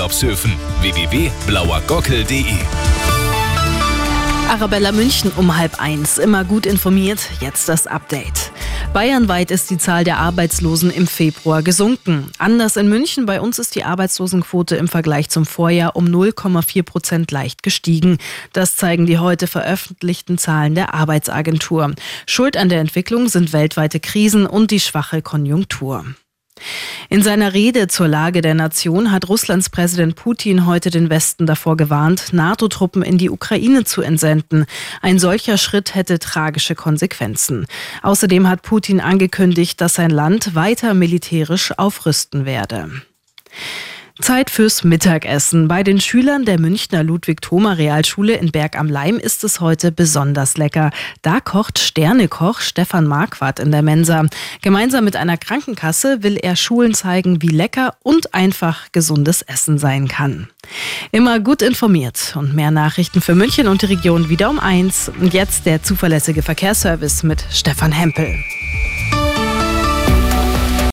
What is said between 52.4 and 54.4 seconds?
Stefan Marquardt in der Mensa.